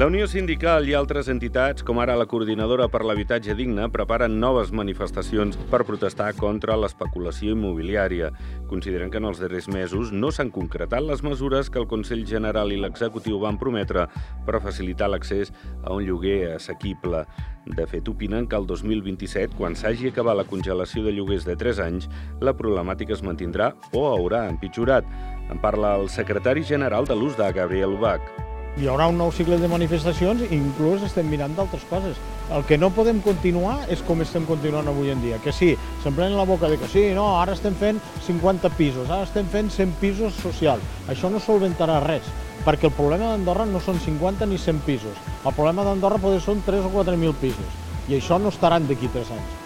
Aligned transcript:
La 0.00 0.06
Unió 0.06 0.24
Sindical 0.24 0.86
i 0.88 0.94
altres 0.96 1.26
entitats, 1.28 1.84
com 1.84 1.98
ara 2.00 2.14
la 2.16 2.24
Coordinadora 2.24 2.86
per 2.88 3.02
l'Habitatge 3.04 3.52
Digne, 3.52 3.84
preparen 3.92 4.38
noves 4.40 4.70
manifestacions 4.72 5.58
per 5.68 5.82
protestar 5.84 6.30
contra 6.38 6.78
l'especulació 6.80 7.52
immobiliària. 7.52 8.30
Consideren 8.70 9.12
que 9.12 9.20
en 9.20 9.28
els 9.28 9.44
darrers 9.44 9.68
mesos 9.68 10.08
no 10.08 10.32
s'han 10.32 10.54
concretat 10.56 11.04
les 11.04 11.20
mesures 11.20 11.68
que 11.68 11.82
el 11.82 11.90
Consell 11.92 12.24
General 12.24 12.72
i 12.72 12.80
l'Executiu 12.80 13.44
van 13.44 13.60
prometre 13.60 14.08
per 14.48 14.64
facilitar 14.64 15.12
l'accés 15.12 15.52
a 15.84 15.92
un 15.92 16.08
lloguer 16.08 16.54
assequible. 16.54 17.26
De 17.68 17.84
fet, 17.84 18.08
opinen 18.08 18.48
que 18.48 18.56
el 18.56 18.64
2027, 18.64 19.52
quan 19.60 19.76
s'hagi 19.76 20.14
acabat 20.14 20.40
la 20.40 20.48
congelació 20.48 21.04
de 21.04 21.12
lloguers 21.12 21.44
de 21.44 21.60
3 21.60 21.88
anys, 21.92 22.08
la 22.40 22.56
problemàtica 22.56 23.12
es 23.12 23.20
mantindrà 23.20 23.74
o 23.92 24.08
haurà 24.14 24.46
empitjorat. 24.48 25.04
En 25.52 25.60
parla 25.60 25.98
el 26.00 26.08
secretari 26.08 26.64
general 26.64 27.04
de 27.04 27.20
l'USDA, 27.20 27.52
Gabriel 27.52 28.00
Bach 28.00 28.48
hi 28.78 28.86
haurà 28.86 29.08
un 29.10 29.18
nou 29.18 29.32
cicle 29.34 29.58
de 29.58 29.68
manifestacions 29.68 30.44
i 30.46 30.54
inclús 30.54 31.02
estem 31.06 31.26
mirant 31.30 31.54
d'altres 31.56 31.82
coses. 31.90 32.18
El 32.54 32.64
que 32.68 32.78
no 32.78 32.92
podem 32.94 33.20
continuar 33.24 33.76
és 33.90 34.02
com 34.06 34.22
estem 34.22 34.46
continuant 34.46 34.88
avui 34.90 35.10
en 35.10 35.22
dia, 35.22 35.40
que 35.42 35.52
sí, 35.54 35.72
s'emprenen 36.04 36.38
la 36.38 36.46
boca 36.48 36.70
de 36.70 36.78
que 36.78 36.88
sí, 36.90 37.08
no, 37.16 37.26
ara 37.40 37.56
estem 37.58 37.74
fent 37.78 38.00
50 38.26 38.70
pisos, 38.78 39.10
ara 39.10 39.26
estem 39.26 39.48
fent 39.50 39.70
100 39.74 39.96
pisos 40.02 40.38
socials. 40.42 40.86
Això 41.10 41.30
no 41.30 41.42
solventarà 41.42 42.00
res, 42.06 42.26
perquè 42.66 42.90
el 42.90 42.96
problema 42.96 43.32
d'Andorra 43.32 43.66
no 43.70 43.82
són 43.82 43.98
50 44.02 44.46
ni 44.50 44.58
100 44.58 44.84
pisos. 44.86 45.24
El 45.44 45.56
problema 45.56 45.86
d'Andorra 45.86 46.22
potser 46.22 46.44
són 46.46 46.62
3 46.66 46.86
o 46.86 46.94
4.000 46.94 47.42
pisos, 47.42 47.80
i 48.08 48.18
això 48.18 48.38
no 48.38 48.54
estaran 48.54 48.86
d'aquí 48.88 49.10
3 49.10 49.34
anys. 49.38 49.59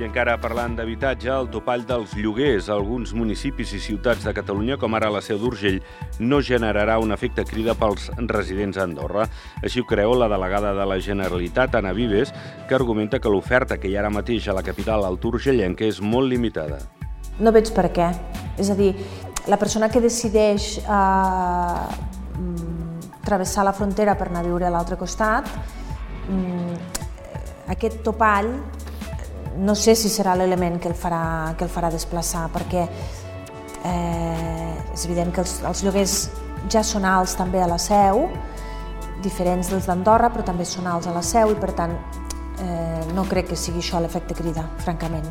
I 0.00 0.06
encara 0.06 0.38
parlant 0.40 0.72
d'habitatge, 0.78 1.28
el 1.28 1.50
topall 1.52 1.82
dels 1.84 2.14
lloguers 2.16 2.70
a 2.70 2.76
alguns 2.78 3.10
municipis 3.12 3.74
i 3.76 3.80
ciutats 3.82 4.24
de 4.24 4.32
Catalunya, 4.32 4.78
com 4.80 4.94
ara 4.96 5.10
la 5.12 5.20
Seu 5.20 5.36
d'Urgell, 5.38 5.82
no 6.18 6.40
generarà 6.40 6.96
un 7.02 7.12
efecte 7.12 7.44
crida 7.44 7.74
pels 7.76 8.08
residents 8.30 8.80
a 8.80 8.86
Andorra. 8.88 9.26
Així 9.60 9.82
ho 9.82 9.86
creu 9.88 10.14
la 10.16 10.30
delegada 10.32 10.72
de 10.78 10.86
la 10.88 10.98
Generalitat, 10.98 11.76
Ana 11.76 11.92
Vives, 11.92 12.32
que 12.68 12.74
argumenta 12.74 13.20
que 13.20 13.30
l'oferta 13.30 13.76
que 13.76 13.90
hi 13.90 13.96
ha 13.98 14.00
ara 14.00 14.10
mateix 14.10 14.48
a 14.48 14.56
la 14.56 14.64
capital 14.64 15.04
alt 15.04 15.28
urgellenca 15.28 15.84
és 15.84 16.00
molt 16.00 16.32
limitada. 16.32 16.80
No 17.38 17.52
veig 17.52 17.68
per 17.76 17.90
què. 17.92 18.08
És 18.56 18.72
a 18.72 18.76
dir, 18.78 18.94
la 19.46 19.60
persona 19.60 19.92
que 19.92 20.00
decideix 20.00 20.78
eh, 20.80 21.86
travessar 23.24 23.64
la 23.68 23.76
frontera 23.76 24.16
per 24.16 24.28
anar 24.30 24.40
a 24.40 24.48
viure 24.48 24.66
a 24.66 24.72
l'altre 24.72 24.96
costat, 24.96 25.48
mm, 26.28 26.74
aquest 27.76 28.02
topall 28.02 28.50
no 29.58 29.74
sé 29.74 29.94
si 29.94 30.08
serà 30.08 30.34
l'element 30.38 30.78
que, 30.80 30.88
el 30.88 30.94
farà, 30.94 31.54
que 31.58 31.66
el 31.66 31.70
farà 31.72 31.90
desplaçar, 31.92 32.46
perquè 32.54 32.86
eh, 33.84 34.74
és 34.94 35.04
evident 35.06 35.32
que 35.34 35.42
els, 35.44 35.58
els 35.68 35.82
lloguers 35.84 36.16
ja 36.72 36.82
són 36.86 37.04
alts 37.08 37.36
també 37.38 37.62
a 37.62 37.68
la 37.70 37.78
seu, 37.82 38.28
diferents 39.22 39.70
dels 39.70 39.86
d'Andorra, 39.86 40.32
però 40.34 40.44
també 40.46 40.66
són 40.66 40.88
alts 40.90 41.06
a 41.06 41.14
la 41.14 41.22
seu 41.26 41.52
i 41.52 41.58
per 41.58 41.72
tant 41.78 41.94
eh, 41.94 43.02
no 43.14 43.26
crec 43.28 43.52
que 43.52 43.58
sigui 43.58 43.82
això 43.82 44.00
l'efecte 44.02 44.34
crida, 44.38 44.66
francament. 44.84 45.28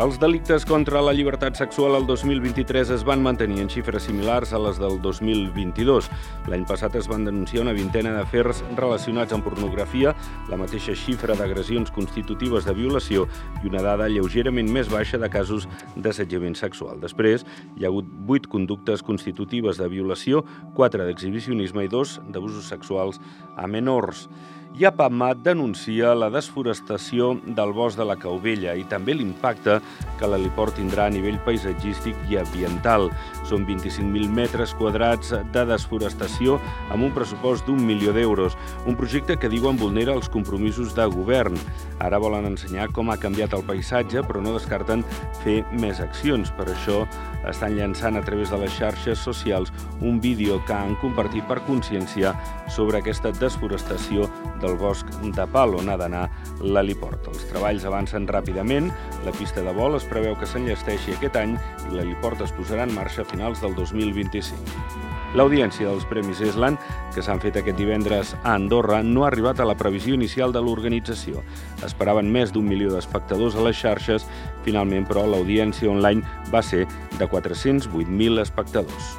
Els 0.00 0.16
delictes 0.16 0.64
contra 0.64 1.02
la 1.04 1.12
llibertat 1.12 1.58
sexual 1.60 1.92
el 1.98 2.06
2023 2.08 2.88
es 2.94 3.02
van 3.04 3.20
mantenir 3.20 3.58
en 3.60 3.66
xifres 3.68 4.06
similars 4.08 4.54
a 4.56 4.58
les 4.64 4.78
del 4.80 4.94
2022. 5.04 6.06
L'any 6.48 6.62
passat 6.64 6.94
es 6.96 7.08
van 7.10 7.26
denunciar 7.26 7.66
una 7.66 7.74
vintena 7.76 8.14
d'afers 8.14 8.62
relacionats 8.78 9.36
amb 9.36 9.44
pornografia, 9.44 10.14
la 10.48 10.56
mateixa 10.56 10.94
xifra 10.96 11.36
d'agressions 11.36 11.92
constitutives 11.92 12.64
de 12.64 12.72
violació 12.78 13.26
i 13.60 13.68
una 13.68 13.82
dada 13.84 14.06
lleugerament 14.08 14.72
més 14.72 14.88
baixa 14.88 15.20
de 15.20 15.28
casos 15.28 15.66
d'assetjament 15.98 16.56
sexual. 16.56 16.96
Després, 17.04 17.44
hi 17.76 17.84
ha 17.84 17.90
hagut 17.92 18.08
vuit 18.30 18.48
conductes 18.48 19.04
constitutives 19.04 19.76
de 19.76 19.90
violació, 19.92 20.46
quatre 20.80 21.04
d'exhibicionisme 21.04 21.84
i 21.84 21.92
dos 21.92 22.22
d'abusos 22.32 22.72
sexuals 22.72 23.20
a 23.52 23.68
menors. 23.68 24.30
IAPAMAT 24.70 25.40
denuncia 25.42 26.12
la 26.14 26.28
desforestació 26.30 27.32
del 27.42 27.72
bosc 27.74 27.98
de 27.98 28.04
la 28.06 28.14
Caubella 28.16 28.76
i 28.78 28.84
també 28.86 29.16
l'impacte 29.16 29.80
que 30.20 30.28
l'heliport 30.30 30.76
tindrà 30.78 31.08
a 31.08 31.10
nivell 31.10 31.40
paisatgístic 31.42 32.14
i 32.30 32.38
ambiental. 32.38 33.08
Són 33.50 33.66
25.000 33.66 34.30
metres 34.30 34.74
quadrats 34.78 35.34
de 35.34 35.64
desforestació 35.66 36.60
amb 36.94 37.02
un 37.02 37.10
pressupost 37.16 37.66
d'un 37.66 37.82
milió 37.82 38.14
d'euros. 38.14 38.54
Un 38.86 38.94
projecte 39.00 39.36
que 39.42 39.50
diuen 39.50 39.80
vulnera 39.80 40.14
els 40.14 40.30
compromisos 40.30 40.94
de 40.94 41.08
govern. 41.16 41.58
Ara 41.98 42.22
volen 42.22 42.46
ensenyar 42.52 42.92
com 42.94 43.10
ha 43.10 43.18
canviat 43.18 43.58
el 43.58 43.66
paisatge, 43.66 44.22
però 44.22 44.38
no 44.44 44.54
descarten 44.54 45.02
fer 45.42 45.64
més 45.82 45.98
accions. 45.98 46.54
Per 46.54 46.68
això 46.70 47.02
estan 47.50 47.74
llançant 47.74 48.16
a 48.16 48.22
través 48.22 48.54
de 48.54 48.62
les 48.62 48.78
xarxes 48.78 49.18
socials 49.18 49.74
un 50.00 50.20
vídeo 50.22 50.62
que 50.68 50.78
han 50.78 50.94
compartit 51.02 51.46
per 51.50 51.58
conscienciar 51.66 52.36
sobre 52.70 53.00
aquesta 53.00 53.34
desforestació 53.34 54.30
del 54.62 54.76
bosc 54.80 55.08
de 55.22 55.46
Pal, 55.52 55.74
on 55.78 55.90
ha 55.90 55.98
d'anar 56.00 56.26
l'heliport. 56.60 57.30
Els 57.32 57.46
treballs 57.50 57.86
avancen 57.88 58.28
ràpidament, 58.28 58.90
la 59.26 59.34
pista 59.36 59.64
de 59.66 59.74
vol 59.76 59.98
es 59.98 60.08
preveu 60.08 60.36
que 60.38 60.48
s'enllesteixi 60.48 61.16
aquest 61.16 61.38
any 61.40 61.56
i 61.88 61.94
l'heliport 61.94 62.42
es 62.44 62.54
posarà 62.56 62.88
en 62.88 62.94
marxa 62.94 63.24
a 63.24 63.30
finals 63.30 63.64
del 63.64 63.74
2025. 63.78 65.08
L'audiència 65.38 65.86
dels 65.86 66.06
Premis 66.10 66.40
Eslan, 66.42 66.74
que 67.14 67.22
s'han 67.22 67.38
fet 67.42 67.60
aquest 67.60 67.78
divendres 67.78 68.32
a 68.40 68.56
Andorra, 68.56 68.98
no 69.06 69.22
ha 69.22 69.28
arribat 69.30 69.62
a 69.62 69.68
la 69.68 69.76
previsió 69.78 70.16
inicial 70.18 70.50
de 70.50 70.62
l'organització. 70.64 71.44
Esperaven 71.86 72.32
més 72.34 72.50
d'un 72.50 72.66
milió 72.66 72.90
d'espectadors 72.90 73.54
a 73.54 73.62
les 73.68 73.78
xarxes, 73.78 74.26
finalment, 74.66 75.06
però, 75.06 75.28
l'audiència 75.30 75.90
online 75.90 76.26
va 76.50 76.66
ser 76.66 76.86
de 77.18 77.30
408.000 77.30 78.42
espectadors. 78.42 79.18